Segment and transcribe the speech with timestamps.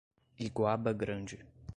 [0.45, 1.37] Iguaba Grande